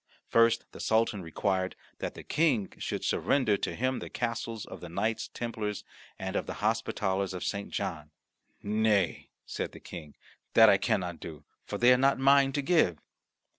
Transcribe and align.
First 0.25 0.65
the 0.71 0.79
Sultan 0.79 1.21
required 1.21 1.75
that 1.99 2.15
the 2.15 2.23
King 2.23 2.73
should 2.79 3.05
surrender 3.05 3.55
to 3.57 3.75
him 3.75 3.99
the 3.99 4.09
castles 4.09 4.65
of 4.65 4.81
the 4.81 4.89
Knights 4.89 5.27
Templars 5.27 5.83
and 6.17 6.35
of 6.35 6.47
the 6.47 6.55
Hospitallers 6.65 7.35
of 7.35 7.43
St. 7.43 7.69
John. 7.69 8.09
"Nay," 8.63 9.29
said 9.45 9.73
the 9.73 9.79
King, 9.79 10.15
"that 10.55 10.71
I 10.71 10.77
cannot 10.79 11.19
do, 11.19 11.43
for 11.67 11.77
they 11.77 11.93
are 11.93 11.97
not 11.97 12.17
mine 12.17 12.51
to 12.53 12.63
give." 12.63 12.97